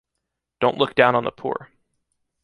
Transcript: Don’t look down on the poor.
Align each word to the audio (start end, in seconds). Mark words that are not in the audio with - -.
Don’t 0.61 0.79
look 0.79 0.95
down 0.95 1.13
on 1.13 1.25
the 1.25 1.31
poor. 1.31 1.69